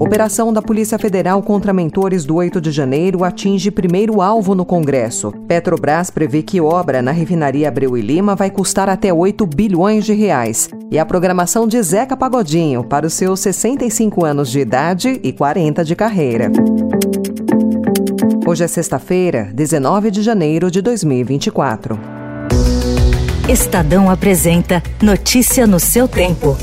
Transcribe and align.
Operação 0.00 0.52
da 0.52 0.62
Polícia 0.62 0.96
Federal 0.96 1.42
contra 1.42 1.72
mentores 1.72 2.24
do 2.24 2.36
8 2.36 2.60
de 2.60 2.70
janeiro 2.70 3.24
atinge 3.24 3.70
primeiro 3.70 4.22
alvo 4.22 4.54
no 4.54 4.64
Congresso. 4.64 5.32
Petrobras 5.48 6.08
prevê 6.08 6.40
que 6.40 6.60
obra 6.60 7.02
na 7.02 7.10
refinaria 7.10 7.68
Abreu 7.68 7.96
e 7.96 8.00
Lima 8.00 8.36
vai 8.36 8.48
custar 8.48 8.88
até 8.88 9.12
8 9.12 9.44
bilhões 9.44 10.04
de 10.04 10.12
reais. 10.12 10.68
E 10.90 10.98
a 10.98 11.04
programação 11.04 11.66
de 11.66 11.82
Zeca 11.82 12.16
Pagodinho 12.16 12.84
para 12.84 13.06
os 13.06 13.14
seus 13.14 13.40
65 13.40 14.24
anos 14.24 14.50
de 14.50 14.60
idade 14.60 15.20
e 15.22 15.32
40 15.32 15.84
de 15.84 15.96
carreira. 15.96 16.50
Hoje 18.46 18.64
é 18.64 18.68
sexta-feira, 18.68 19.50
19 19.52 20.12
de 20.12 20.22
janeiro 20.22 20.70
de 20.70 20.80
2024. 20.80 21.98
Estadão 23.48 24.10
apresenta 24.10 24.82
Notícia 25.02 25.66
no 25.66 25.80
seu 25.80 26.06
tempo. 26.06 26.56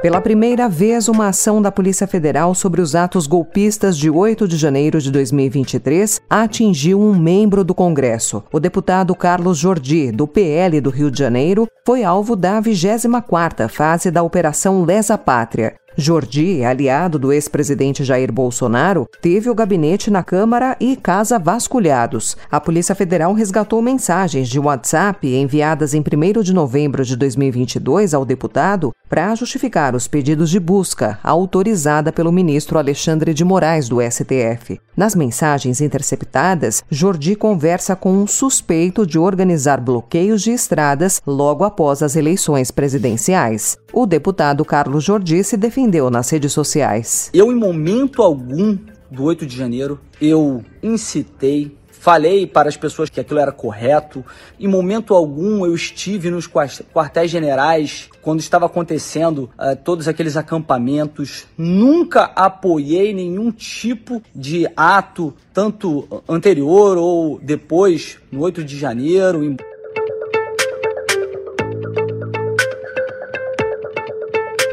Pela 0.00 0.20
primeira 0.20 0.68
vez, 0.68 1.08
uma 1.08 1.26
ação 1.26 1.60
da 1.60 1.72
Polícia 1.72 2.06
Federal 2.06 2.54
sobre 2.54 2.80
os 2.80 2.94
atos 2.94 3.26
golpistas 3.26 3.98
de 3.98 4.08
8 4.08 4.46
de 4.46 4.56
janeiro 4.56 5.00
de 5.00 5.10
2023 5.10 6.20
atingiu 6.30 7.00
um 7.00 7.18
membro 7.18 7.64
do 7.64 7.74
Congresso. 7.74 8.44
O 8.52 8.60
deputado 8.60 9.12
Carlos 9.16 9.58
Jordi, 9.58 10.12
do 10.12 10.28
PL 10.28 10.80
do 10.80 10.90
Rio 10.90 11.10
de 11.10 11.18
Janeiro, 11.18 11.66
foi 11.84 12.04
alvo 12.04 12.36
da 12.36 12.62
24ª 12.62 13.68
fase 13.68 14.08
da 14.08 14.22
Operação 14.22 14.84
Lesa 14.84 15.18
Pátria. 15.18 15.74
Jordi, 16.00 16.62
aliado 16.62 17.18
do 17.18 17.32
ex-presidente 17.32 18.04
Jair 18.04 18.30
Bolsonaro, 18.30 19.08
teve 19.20 19.50
o 19.50 19.54
gabinete 19.54 20.12
na 20.12 20.22
Câmara 20.22 20.76
e 20.78 20.94
casa 20.94 21.40
vasculhados. 21.40 22.36
A 22.48 22.60
Polícia 22.60 22.94
Federal 22.94 23.32
resgatou 23.32 23.82
mensagens 23.82 24.48
de 24.48 24.60
WhatsApp 24.60 25.26
enviadas 25.26 25.94
em 25.94 26.00
1 26.00 26.40
de 26.40 26.54
novembro 26.54 27.04
de 27.04 27.16
2022 27.16 28.14
ao 28.14 28.24
deputado 28.24 28.92
para 29.08 29.34
justificar 29.34 29.96
os 29.96 30.06
pedidos 30.06 30.50
de 30.50 30.60
busca 30.60 31.18
autorizada 31.20 32.12
pelo 32.12 32.30
ministro 32.30 32.78
Alexandre 32.78 33.34
de 33.34 33.44
Moraes 33.44 33.88
do 33.88 33.98
STF. 34.00 34.80
Nas 34.96 35.16
mensagens 35.16 35.80
interceptadas, 35.80 36.84
Jordi 36.88 37.34
conversa 37.34 37.96
com 37.96 38.12
um 38.12 38.26
suspeito 38.26 39.04
de 39.04 39.18
organizar 39.18 39.80
bloqueios 39.80 40.42
de 40.42 40.52
estradas 40.52 41.20
logo 41.26 41.64
após 41.64 42.04
as 42.04 42.14
eleições 42.14 42.70
presidenciais. 42.70 43.76
O 43.92 44.06
deputado 44.06 44.64
Carlos 44.64 45.02
Jordi 45.02 45.42
se 45.42 45.56
defendeu 45.56 45.87
nas 46.10 46.30
redes 46.30 46.52
sociais. 46.52 47.30
Eu, 47.32 47.50
em 47.50 47.56
momento 47.56 48.22
algum 48.22 48.76
do 49.10 49.24
8 49.24 49.46
de 49.46 49.56
janeiro, 49.56 49.98
eu 50.20 50.62
incitei 50.82 51.78
Falei 52.00 52.46
para 52.46 52.68
as 52.68 52.76
pessoas 52.76 53.10
que 53.10 53.18
aquilo 53.18 53.40
era 53.40 53.50
correto. 53.50 54.24
Em 54.58 54.68
momento 54.68 55.12
algum 55.14 55.66
eu 55.66 55.74
estive 55.74 56.30
nos 56.30 56.46
quartéis 56.46 57.28
generais 57.28 58.08
quando 58.22 58.38
estava 58.38 58.66
acontecendo 58.66 59.50
uh, 59.58 59.74
todos 59.82 60.06
aqueles 60.06 60.36
acampamentos. 60.36 61.46
Nunca 61.56 62.30
apoiei 62.36 63.12
nenhum 63.12 63.50
tipo 63.50 64.22
de 64.32 64.68
ato, 64.76 65.34
tanto 65.52 66.22
anterior 66.28 66.96
ou 66.96 67.40
depois, 67.42 68.18
no 68.30 68.42
8 68.42 68.62
de 68.62 68.78
janeiro. 68.78 69.56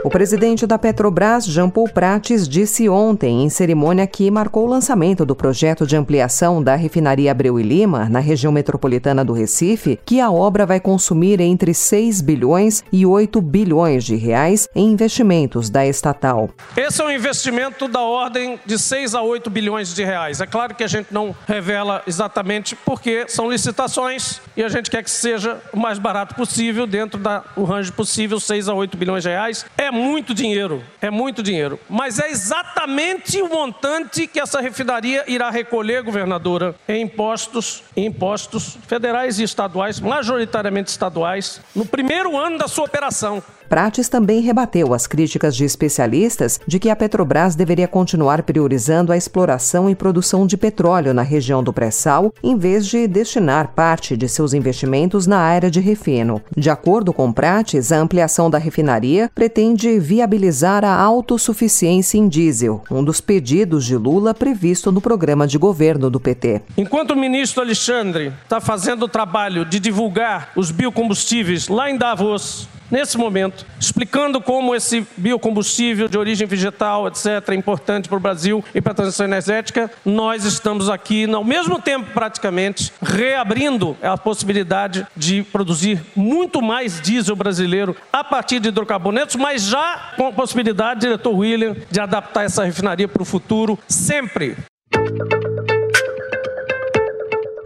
O 0.05 0.09
presidente 0.09 0.67
da 0.67 0.77
Petrobras, 0.77 1.47
Jean 1.47 1.67
Paul 1.67 1.89
Prates, 1.89 2.47
disse 2.47 2.88
ontem, 2.88 3.43
em 3.43 3.49
cerimônia 3.49 4.05
que 4.05 4.29
marcou 4.29 4.66
o 4.66 4.69
lançamento 4.69 5.25
do 5.25 5.35
projeto 5.35 5.88
de 5.88 5.95
ampliação 5.95 6.61
da 6.61 6.75
refinaria 6.75 7.31
Abreu 7.31 7.59
e 7.59 7.63
Lima, 7.63 8.07
na 8.07 8.19
região 8.19 8.51
metropolitana 8.51 9.25
do 9.25 9.33
Recife, 9.33 9.99
que 10.05 10.21
a 10.21 10.29
obra 10.29 10.63
vai 10.63 10.79
consumir 10.79 11.41
entre 11.41 11.73
6 11.73 12.21
bilhões 12.21 12.83
e 12.91 13.03
8 13.03 13.41
bilhões 13.41 14.03
de 14.03 14.15
reais 14.15 14.69
em 14.75 14.91
investimentos 14.91 15.71
da 15.71 15.88
estatal. 15.88 16.51
Esse 16.77 17.01
é 17.01 17.05
um 17.05 17.09
investimento 17.09 17.88
da 17.88 18.01
ordem 18.01 18.59
de 18.63 18.77
6 18.77 19.15
a 19.15 19.23
8 19.23 19.49
bilhões 19.49 19.91
de 19.91 20.03
reais. 20.03 20.39
É 20.39 20.45
claro 20.45 20.75
que 20.75 20.83
a 20.83 20.88
gente 20.88 21.07
não 21.09 21.35
revela 21.47 22.03
exatamente 22.05 22.75
porque 22.75 23.25
são 23.27 23.49
licitações 23.49 24.39
e 24.55 24.63
a 24.63 24.69
gente 24.69 24.91
quer 24.91 25.03
que 25.03 25.09
seja 25.09 25.57
o 25.73 25.79
mais 25.79 25.97
barato 25.97 26.35
possível, 26.35 26.85
dentro 26.85 27.19
do 27.19 27.63
range 27.63 27.91
possível, 27.91 28.39
6 28.39 28.69
a 28.69 28.73
8 28.75 28.95
bilhões 28.95 29.23
de 29.23 29.29
reais. 29.29 29.65
É 29.75 29.94
muito 29.95 30.33
dinheiro, 30.33 30.83
é 31.01 31.09
muito 31.09 31.41
dinheiro. 31.41 31.79
Mas 31.89 32.19
é 32.19 32.29
exatamente 32.29 33.41
o 33.41 33.50
montante 33.50 34.28
que 34.28 34.39
essa 34.39 34.59
refinaria 34.59 35.23
irá 35.28 35.50
recolher, 35.50 36.03
governadora, 36.03 36.75
em 36.88 37.01
impostos, 37.03 37.83
em 37.95 38.06
impostos 38.06 38.78
federais 38.88 39.39
e 39.39 39.44
estaduais, 39.44 40.00
majoritariamente 40.00 40.91
estaduais, 40.91 41.61
no 41.73 41.85
primeiro 41.85 42.38
ano 42.38 42.57
da 42.57 42.67
sua 42.67 42.85
operação. 42.85 43.41
Prates 43.67 44.07
também 44.07 44.41
rebateu 44.41 44.93
as 44.93 45.07
críticas 45.07 45.55
de 45.55 45.65
especialistas 45.65 46.59
de 46.67 46.79
que 46.79 46.89
a 46.89 46.95
Petrobras 46.95 47.55
deveria 47.55 47.87
continuar 47.87 48.43
priorizando 48.43 49.11
a 49.11 49.17
exploração 49.17 49.89
e 49.89 49.95
produção 49.95 50.45
de 50.45 50.57
petróleo 50.57 51.13
na 51.13 51.21
região 51.21 51.63
do 51.63 51.73
pré-sal, 51.73 52.33
em 52.43 52.57
vez 52.57 52.85
de 52.85 53.07
destinar 53.07 53.69
parte 53.69 54.15
de 54.15 54.27
seus 54.29 54.53
investimentos 54.53 55.25
na 55.27 55.39
área 55.39 55.69
de 55.71 55.79
refino. 55.79 56.41
De 56.55 56.69
acordo 56.69 57.11
com 57.11 57.31
Prates, 57.31 57.91
a 57.91 57.97
ampliação 57.97 58.49
da 58.49 58.57
refinaria 58.57 59.29
pretende 59.33 59.99
viabilizar 59.99 60.83
a 60.83 60.95
autossuficiência 60.95 62.17
em 62.17 62.27
diesel, 62.27 62.83
um 62.89 63.03
dos 63.03 63.19
pedidos 63.19 63.85
de 63.85 63.97
Lula 63.97 64.33
previsto 64.33 64.91
no 64.91 65.01
programa 65.01 65.47
de 65.47 65.57
governo 65.57 66.09
do 66.09 66.19
PT. 66.19 66.61
Enquanto 66.77 67.11
o 67.11 67.15
ministro 67.15 67.61
Alexandre 67.61 68.33
está 68.43 68.61
fazendo 68.61 69.03
o 69.03 69.09
trabalho 69.09 69.65
de 69.65 69.79
divulgar 69.79 70.51
os 70.55 70.71
biocombustíveis 70.71 71.67
lá 71.67 71.89
em 71.89 71.97
Davos, 71.97 72.67
nesse 72.95 73.17
momento, 73.17 73.66
explicando 73.78 74.39
como 74.39 74.73
esse 74.73 75.06
biocombustível 75.17 76.07
de 76.07 76.17
origem 76.17 76.47
vegetal, 76.47 77.09
etc., 77.09 77.50
é 77.50 77.53
importante 77.53 78.07
para 78.07 78.17
o 78.17 78.22
Brasil 78.22 78.63
e 78.73 78.79
para 78.79 78.94
a 78.94 78.95
transição 78.95 79.25
energética, 79.25 79.91
nós 80.06 80.45
estamos 80.45 80.89
aqui, 80.89 81.29
ao 81.29 81.44
mesmo 81.44 81.78
tempo, 81.81 82.11
praticamente, 82.13 82.94
reabrindo 83.01 83.97
a 84.01 84.17
possibilidade 84.17 85.06
de 85.13 85.44
produzir 85.44 86.01
muito 86.16 86.61
mais 86.61 87.01
diesel 87.01 87.35
brasileiro 87.35 87.94
a 88.13 88.23
partir 88.23 88.61
de 88.61 88.69
hidrocarbonetos, 88.69 89.35
mas 89.35 89.63
já 89.63 90.13
com 90.16 90.27
a 90.27 90.31
possibilidade, 90.31 91.01
diretor 91.01 91.35
William, 91.35 91.75
de 91.91 92.00
adaptar 92.00 92.45
essa 92.45 92.63
refinaria 92.63 93.09
para 93.09 93.22
o 93.22 93.25
futuro, 93.25 93.77
sempre. 93.89 94.56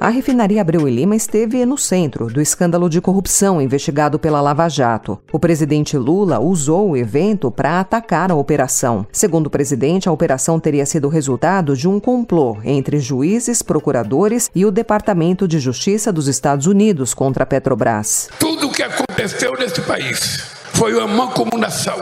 A 0.10 0.12
refinaria 0.12 0.60
Abreu 0.60 0.88
e 0.88 0.92
Lima 0.92 1.16
esteve 1.16 1.64
no 1.68 1.78
centro 1.78 2.34
do 2.34 2.42
escândalo 2.42 2.90
de 2.90 3.00
corrupção 3.00 3.62
investigado 3.62 4.18
pela 4.18 4.42
Lava 4.42 4.68
Jato. 4.68 5.20
O 5.32 5.38
presidente 5.38 5.96
Lula 6.00 6.40
usou 6.40 6.90
o 6.90 6.98
evento 6.98 7.52
para 7.52 7.80
atacar 7.80 8.32
a 8.32 8.36
operação. 8.36 9.06
Segundo 9.12 9.46
o 9.46 9.50
presidente, 9.52 10.10
a 10.10 10.12
operação 10.12 10.60
teria 10.60 10.84
sido 10.84 11.10
resultado 11.10 11.78
de 11.78 11.88
um 11.88 12.00
complô 12.00 12.58
entre 12.64 13.00
juízes, 13.00 13.62
procuradores 13.62 14.50
e 14.56 14.66
o 14.66 14.72
Departamento 14.72 15.48
de 15.48 15.60
Justiça 15.60 16.12
dos 16.12 16.28
Estados 16.28 16.66
Unidos 16.66 17.14
contra 17.14 17.44
a 17.44 17.46
Petrobras. 17.46 18.30
Tudo 18.40 18.66
o 18.66 18.72
que 18.72 18.82
aconteceu 18.82 19.54
nesse 19.60 19.82
país 19.82 20.40
foi 20.74 20.96
uma 20.96 21.06
mancomunação 21.06 22.02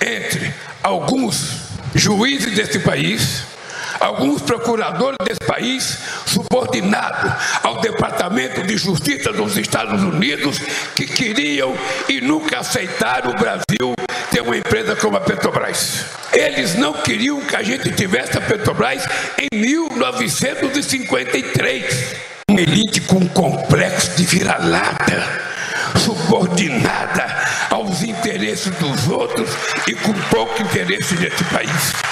entre 0.00 0.54
alguns 0.80 1.72
juízes 1.92 2.54
desse 2.54 2.78
país 2.78 3.57
alguns 4.00 4.42
procuradores 4.42 5.16
desse 5.24 5.40
país, 5.46 5.98
subordinados 6.26 7.32
ao 7.62 7.80
Departamento 7.80 8.62
de 8.62 8.76
Justiça 8.76 9.32
dos 9.32 9.56
Estados 9.56 10.02
Unidos, 10.02 10.58
que 10.94 11.06
queriam 11.06 11.74
e 12.08 12.20
nunca 12.20 12.58
aceitaram 12.60 13.30
o 13.30 13.34
Brasil 13.34 13.94
ter 14.30 14.42
uma 14.42 14.56
empresa 14.56 14.94
como 14.96 15.16
a 15.16 15.20
Petrobras. 15.20 16.04
Eles 16.32 16.74
não 16.74 16.92
queriam 16.92 17.40
que 17.40 17.56
a 17.56 17.62
gente 17.62 17.90
tivesse 17.92 18.36
a 18.36 18.40
Petrobras 18.40 19.06
em 19.38 19.48
1953. 19.56 22.16
Uma 22.50 22.60
elite 22.60 23.00
com 23.02 23.16
um 23.16 23.28
complexo 23.28 24.16
de 24.16 24.24
vira-lata, 24.24 25.22
subordinada 25.98 27.26
aos 27.70 28.02
interesses 28.02 28.74
dos 28.76 29.06
outros 29.08 29.50
e 29.86 29.94
com 29.94 30.12
pouco 30.30 30.62
interesse 30.62 31.14
nesse 31.16 31.44
país. 31.44 32.07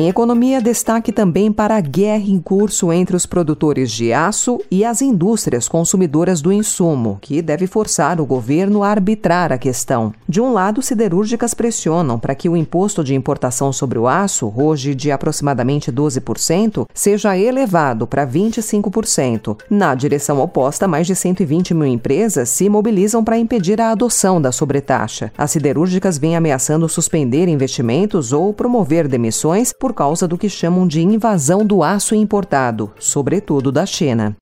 Em 0.00 0.08
economia, 0.08 0.62
destaque 0.62 1.12
também 1.12 1.52
para 1.52 1.76
a 1.76 1.80
guerra 1.82 2.24
em 2.26 2.40
curso 2.40 2.90
entre 2.90 3.14
os 3.14 3.26
produtores 3.26 3.92
de 3.92 4.14
aço 4.14 4.58
e 4.70 4.82
as 4.82 5.02
indústrias 5.02 5.68
consumidoras 5.68 6.40
do 6.40 6.50
insumo, 6.50 7.18
que 7.20 7.42
deve 7.42 7.66
forçar 7.66 8.18
o 8.18 8.24
governo 8.24 8.82
a 8.82 8.88
arbitrar 8.88 9.52
a 9.52 9.58
questão. 9.58 10.10
De 10.26 10.40
um 10.40 10.54
lado, 10.54 10.80
siderúrgicas 10.80 11.52
pressionam 11.52 12.18
para 12.18 12.34
que 12.34 12.48
o 12.48 12.56
imposto 12.56 13.04
de 13.04 13.14
importação 13.14 13.74
sobre 13.74 13.98
o 13.98 14.08
aço, 14.08 14.50
hoje 14.56 14.94
de 14.94 15.12
aproximadamente 15.12 15.92
12%, 15.92 16.86
seja 16.94 17.36
elevado 17.36 18.06
para 18.06 18.26
25%. 18.26 19.58
Na 19.68 19.94
direção 19.94 20.40
oposta, 20.40 20.88
mais 20.88 21.06
de 21.06 21.14
120 21.14 21.74
mil 21.74 21.86
empresas 21.86 22.48
se 22.48 22.70
mobilizam 22.70 23.22
para 23.22 23.38
impedir 23.38 23.78
a 23.82 23.90
adoção 23.90 24.40
da 24.40 24.50
sobretaxa. 24.50 25.30
As 25.36 25.50
siderúrgicas 25.50 26.16
vêm 26.16 26.36
ameaçando 26.36 26.88
suspender 26.88 27.48
investimentos 27.48 28.32
ou 28.32 28.54
promover 28.54 29.06
demissões 29.06 29.74
por 29.78 29.89
causa 29.92 30.26
do 30.26 30.38
que 30.38 30.48
chamam 30.48 30.86
de 30.86 31.00
invasão 31.00 31.64
do 31.64 31.82
aço 31.82 32.14
importado, 32.14 32.90
sobretudo 32.98 33.70
da 33.72 33.86
China. 33.86 34.36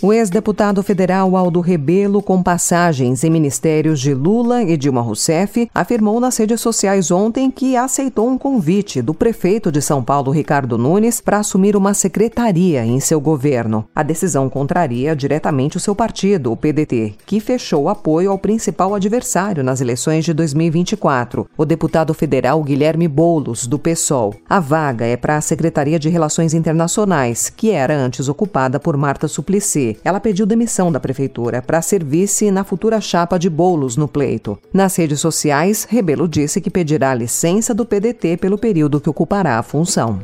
O 0.00 0.12
ex-deputado 0.12 0.80
federal 0.80 1.36
Aldo 1.36 1.58
Rebelo, 1.58 2.22
com 2.22 2.40
passagens 2.40 3.24
em 3.24 3.30
ministérios 3.30 3.98
de 3.98 4.14
Lula 4.14 4.62
e 4.62 4.76
Dilma 4.76 5.00
Rousseff, 5.00 5.68
afirmou 5.74 6.20
nas 6.20 6.36
redes 6.36 6.60
sociais 6.60 7.10
ontem 7.10 7.50
que 7.50 7.76
aceitou 7.76 8.28
um 8.28 8.38
convite 8.38 9.02
do 9.02 9.12
prefeito 9.12 9.72
de 9.72 9.82
São 9.82 10.00
Paulo, 10.00 10.30
Ricardo 10.30 10.78
Nunes, 10.78 11.20
para 11.20 11.38
assumir 11.38 11.74
uma 11.74 11.94
secretaria 11.94 12.86
em 12.86 13.00
seu 13.00 13.20
governo. 13.20 13.86
A 13.92 14.04
decisão 14.04 14.48
contraria 14.48 15.16
diretamente 15.16 15.76
o 15.76 15.80
seu 15.80 15.96
partido, 15.96 16.52
o 16.52 16.56
PDT, 16.56 17.14
que 17.26 17.40
fechou 17.40 17.88
apoio 17.88 18.30
ao 18.30 18.38
principal 18.38 18.94
adversário 18.94 19.64
nas 19.64 19.80
eleições 19.80 20.24
de 20.24 20.32
2024, 20.32 21.50
o 21.56 21.64
deputado 21.64 22.14
federal 22.14 22.62
Guilherme 22.62 23.08
Boulos, 23.08 23.66
do 23.66 23.80
PSOL. 23.80 24.32
A 24.48 24.60
vaga 24.60 25.04
é 25.04 25.16
para 25.16 25.38
a 25.38 25.40
Secretaria 25.40 25.98
de 25.98 26.08
Relações 26.08 26.54
Internacionais, 26.54 27.50
que 27.50 27.72
era 27.72 27.96
antes 27.96 28.28
ocupada 28.28 28.78
por 28.78 28.96
Marta 28.96 29.26
Suplicy 29.26 29.87
ela 30.04 30.20
pediu 30.20 30.46
demissão 30.46 30.90
da 30.90 31.00
prefeitura 31.00 31.62
para 31.62 31.82
servir-se 31.82 32.50
na 32.50 32.64
futura 32.64 33.00
chapa 33.00 33.38
de 33.38 33.48
bolos 33.48 33.96
no 33.96 34.08
pleito. 34.08 34.58
Nas 34.72 34.96
redes 34.96 35.20
sociais, 35.20 35.86
Rebelo 35.88 36.28
disse 36.28 36.60
que 36.60 36.70
pedirá 36.70 37.14
licença 37.14 37.74
do 37.74 37.84
PDT 37.84 38.36
pelo 38.36 38.58
período 38.58 39.00
que 39.00 39.10
ocupará 39.10 39.58
a 39.58 39.62
função. 39.62 40.20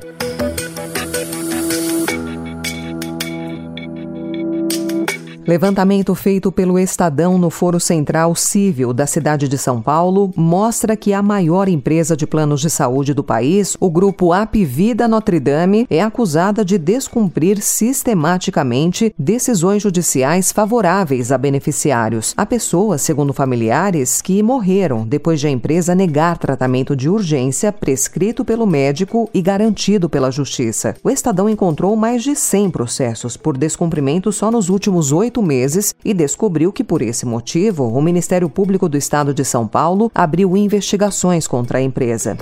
Levantamento 5.46 6.14
feito 6.14 6.50
pelo 6.50 6.78
Estadão 6.78 7.36
no 7.36 7.50
Foro 7.50 7.78
Central 7.78 8.34
Civil 8.34 8.94
da 8.94 9.06
cidade 9.06 9.46
de 9.46 9.58
São 9.58 9.82
Paulo 9.82 10.32
mostra 10.34 10.96
que 10.96 11.12
a 11.12 11.22
maior 11.22 11.68
empresa 11.68 12.16
de 12.16 12.26
planos 12.26 12.62
de 12.62 12.70
saúde 12.70 13.12
do 13.12 13.22
país, 13.22 13.76
o 13.78 13.90
grupo 13.90 14.32
Apivida 14.32 15.06
Notre 15.06 15.38
Dame, 15.38 15.86
é 15.90 16.00
acusada 16.00 16.64
de 16.64 16.78
descumprir 16.78 17.60
sistematicamente 17.60 19.14
decisões 19.18 19.82
judiciais 19.82 20.50
favoráveis 20.50 21.30
a 21.30 21.36
beneficiários, 21.36 22.32
a 22.38 22.46
pessoas, 22.46 23.02
segundo 23.02 23.34
familiares, 23.34 24.22
que 24.22 24.42
morreram 24.42 25.06
depois 25.06 25.40
de 25.40 25.46
a 25.46 25.50
empresa 25.50 25.94
negar 25.94 26.38
tratamento 26.38 26.96
de 26.96 27.10
urgência 27.10 27.70
prescrito 27.70 28.46
pelo 28.46 28.66
médico 28.66 29.28
e 29.34 29.42
garantido 29.42 30.08
pela 30.08 30.30
justiça. 30.30 30.96
O 31.04 31.10
Estadão 31.10 31.50
encontrou 31.50 31.94
mais 31.96 32.22
de 32.22 32.34
100 32.34 32.70
processos 32.70 33.36
por 33.36 33.58
descumprimento 33.58 34.32
só 34.32 34.50
nos 34.50 34.70
últimos 34.70 35.12
oito 35.12 35.33
oito 35.34 35.42
meses 35.42 35.94
e 36.04 36.14
descobriu 36.14 36.72
que, 36.72 36.84
por 36.84 37.02
esse 37.02 37.26
motivo, 37.26 37.88
o 37.88 38.00
Ministério 38.00 38.48
Público 38.48 38.88
do 38.88 38.96
Estado 38.96 39.34
de 39.34 39.44
São 39.44 39.66
Paulo 39.66 40.10
abriu 40.14 40.56
investigações 40.56 41.48
contra 41.48 41.78
a 41.78 41.82
empresa. 41.82 42.36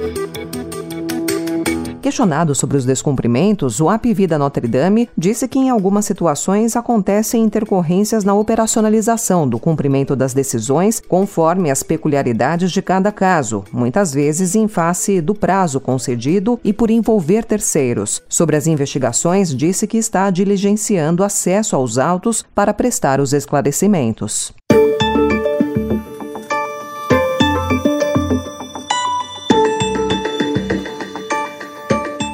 Questionado 2.02 2.52
sobre 2.52 2.76
os 2.76 2.84
descumprimentos, 2.84 3.78
o 3.78 3.88
Apivida 3.88 4.36
Notre 4.36 4.66
Dame 4.66 5.08
disse 5.16 5.46
que 5.46 5.56
em 5.56 5.70
algumas 5.70 6.04
situações 6.04 6.74
acontecem 6.74 7.44
intercorrências 7.44 8.24
na 8.24 8.34
operacionalização 8.34 9.48
do 9.48 9.56
cumprimento 9.56 10.16
das 10.16 10.34
decisões 10.34 11.00
conforme 11.00 11.70
as 11.70 11.84
peculiaridades 11.84 12.72
de 12.72 12.82
cada 12.82 13.12
caso, 13.12 13.62
muitas 13.72 14.12
vezes 14.12 14.56
em 14.56 14.66
face 14.66 15.20
do 15.20 15.32
prazo 15.32 15.78
concedido 15.78 16.58
e 16.64 16.72
por 16.72 16.90
envolver 16.90 17.44
terceiros. 17.44 18.20
Sobre 18.28 18.56
as 18.56 18.66
investigações, 18.66 19.54
disse 19.54 19.86
que 19.86 19.96
está 19.96 20.28
diligenciando 20.28 21.22
acesso 21.22 21.76
aos 21.76 21.98
autos 21.98 22.44
para 22.52 22.74
prestar 22.74 23.20
os 23.20 23.32
esclarecimentos. 23.32 24.52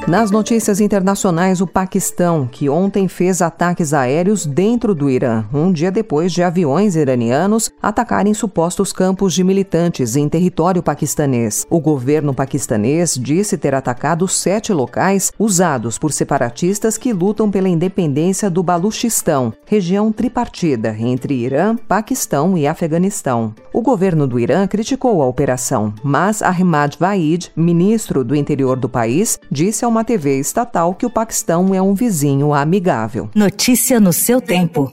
Nas 0.09 0.31
notícias 0.31 0.81
internacionais, 0.81 1.61
o 1.61 1.67
Paquistão, 1.67 2.49
que 2.51 2.67
ontem 2.67 3.07
fez 3.07 3.43
ataques 3.43 3.93
aéreos 3.93 4.43
dentro 4.43 4.95
do 4.95 5.07
Irã, 5.07 5.45
um 5.53 5.71
dia 5.71 5.91
depois 5.91 6.33
de 6.33 6.41
aviões 6.41 6.95
iranianos 6.95 7.69
atacarem 7.79 8.33
supostos 8.33 8.91
campos 8.91 9.35
de 9.35 9.43
militantes 9.43 10.15
em 10.15 10.27
território 10.27 10.81
paquistanês. 10.81 11.63
O 11.69 11.79
governo 11.79 12.33
paquistanês 12.33 13.13
disse 13.13 13.55
ter 13.55 13.75
atacado 13.75 14.27
sete 14.27 14.73
locais 14.73 15.31
usados 15.37 15.99
por 15.99 16.11
separatistas 16.11 16.97
que 16.97 17.13
lutam 17.13 17.51
pela 17.51 17.69
independência 17.69 18.49
do 18.49 18.63
Baluchistão, 18.63 19.53
região 19.63 20.11
tripartida 20.11 20.89
entre 20.97 21.35
Irã, 21.35 21.75
Paquistão 21.87 22.57
e 22.57 22.65
Afeganistão. 22.65 23.53
O 23.71 23.79
governo 23.83 24.25
do 24.25 24.39
Irã 24.39 24.65
criticou 24.65 25.21
a 25.21 25.27
operação, 25.27 25.93
mas 26.03 26.41
Ahmad 26.41 26.95
Vaid, 26.99 27.51
ministro 27.55 28.23
do 28.23 28.35
interior 28.35 28.75
do 28.75 28.89
país, 28.89 29.37
disse 29.51 29.85
ao 29.85 29.98
uma 29.98 29.98
TV 30.03 30.39
estatal 30.39 30.93
que 30.93 31.05
o 31.05 31.09
Paquistão 31.09 31.73
é 31.73 31.81
um 31.81 31.93
vizinho 31.93 32.53
amigável. 32.53 33.29
Notícia 33.35 33.99
no 33.99 34.13
seu 34.13 34.39
tempo. 34.39 34.91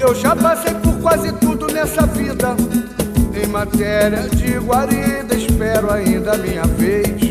Eu 0.00 0.14
já 0.14 0.36
passei 0.36 0.74
por 0.74 1.00
quase 1.00 1.32
tudo 1.34 1.66
nessa 1.68 2.06
vida. 2.06 2.54
Em 3.34 3.46
matéria 3.46 4.28
de 4.28 4.58
guarida, 4.58 5.34
espero 5.34 5.90
ainda 5.90 6.34
a 6.34 6.38
minha 6.38 6.64
vez. 6.64 7.23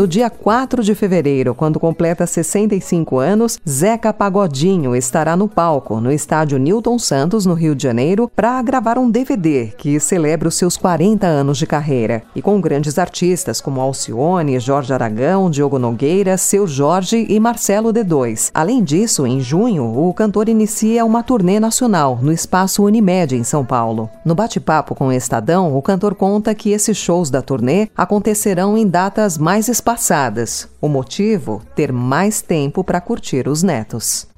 No 0.00 0.08
dia 0.08 0.30
4 0.30 0.82
de 0.82 0.94
fevereiro, 0.94 1.54
quando 1.54 1.78
completa 1.78 2.26
65 2.26 3.18
anos, 3.18 3.58
Zeca 3.68 4.14
Pagodinho 4.14 4.96
estará 4.96 5.36
no 5.36 5.46
palco, 5.46 6.00
no 6.00 6.10
estádio 6.10 6.58
Newton 6.58 6.98
Santos, 6.98 7.44
no 7.44 7.52
Rio 7.52 7.74
de 7.74 7.82
Janeiro, 7.82 8.26
para 8.34 8.62
gravar 8.62 8.96
um 8.96 9.10
DVD 9.10 9.74
que 9.76 10.00
celebra 10.00 10.48
os 10.48 10.54
seus 10.54 10.74
40 10.78 11.26
anos 11.26 11.58
de 11.58 11.66
carreira. 11.66 12.22
E 12.34 12.40
com 12.40 12.58
grandes 12.62 12.98
artistas 12.98 13.60
como 13.60 13.78
Alcione, 13.78 14.58
Jorge 14.58 14.90
Aragão, 14.90 15.50
Diogo 15.50 15.78
Nogueira, 15.78 16.38
Seu 16.38 16.66
Jorge 16.66 17.26
e 17.28 17.38
Marcelo 17.38 17.92
D2. 17.92 18.50
Além 18.54 18.82
disso, 18.82 19.26
em 19.26 19.38
junho, 19.38 19.84
o 19.84 20.14
cantor 20.14 20.48
inicia 20.48 21.04
uma 21.04 21.22
turnê 21.22 21.60
nacional 21.60 22.18
no 22.22 22.32
Espaço 22.32 22.82
Unimed, 22.84 23.36
em 23.36 23.44
São 23.44 23.66
Paulo. 23.66 24.08
No 24.24 24.34
bate-papo 24.34 24.94
com 24.94 25.08
o 25.08 25.12
Estadão, 25.12 25.76
o 25.76 25.82
cantor 25.82 26.14
conta 26.14 26.54
que 26.54 26.70
esses 26.70 26.96
shows 26.96 27.28
da 27.28 27.42
turnê 27.42 27.90
acontecerão 27.94 28.78
em 28.78 28.86
datas 28.86 29.36
mais 29.36 29.68
espaçadas 29.68 29.89
passadas. 29.90 30.68
O 30.80 30.86
motivo? 30.86 31.62
Ter 31.74 31.92
mais 31.92 32.40
tempo 32.40 32.84
para 32.84 33.00
curtir 33.00 33.48
os 33.48 33.64
netos. 33.64 34.28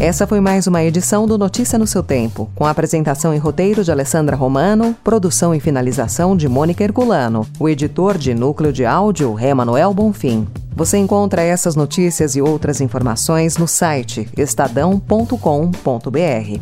Essa 0.00 0.26
foi 0.26 0.40
mais 0.40 0.66
uma 0.66 0.82
edição 0.82 1.28
do 1.28 1.38
Notícia 1.38 1.78
no 1.78 1.86
seu 1.86 2.02
tempo, 2.02 2.50
com 2.56 2.66
apresentação 2.66 3.32
e 3.32 3.38
roteiro 3.38 3.84
de 3.84 3.92
Alessandra 3.92 4.34
Romano, 4.34 4.96
produção 5.04 5.54
e 5.54 5.60
finalização 5.60 6.36
de 6.36 6.48
Mônica 6.48 6.82
Herculano. 6.82 7.46
O 7.60 7.68
editor 7.68 8.18
de 8.18 8.34
núcleo 8.34 8.72
de 8.72 8.84
áudio 8.84 9.38
é 9.38 9.54
Manuel 9.54 9.94
Bonfim. 9.94 10.48
Você 10.74 10.98
encontra 10.98 11.42
essas 11.42 11.76
notícias 11.76 12.34
e 12.34 12.42
outras 12.42 12.80
informações 12.80 13.56
no 13.58 13.68
site 13.68 14.28
estadão.com.br. 14.36 15.38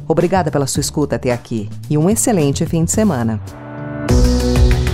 Obrigada 0.06 0.50
pela 0.50 0.66
sua 0.66 0.82
escuta 0.82 1.16
até 1.16 1.32
aqui 1.32 1.70
e 1.88 1.96
um 1.96 2.10
excelente 2.10 2.66
fim 2.66 2.84
de 2.84 2.92
semana. 2.92 3.40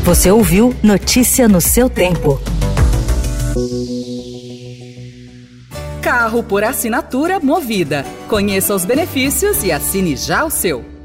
Você 0.07 0.31
ouviu 0.31 0.73
Notícia 0.85 1.49
no 1.49 1.61
seu 1.61 1.91
tempo. 1.91 2.41
Carro 6.01 6.45
por 6.45 6.63
assinatura 6.63 7.41
movida. 7.41 8.07
Conheça 8.29 8.73
os 8.73 8.85
benefícios 8.85 9.65
e 9.65 9.73
assine 9.73 10.15
já 10.15 10.45
o 10.45 10.51
seu. 10.51 10.96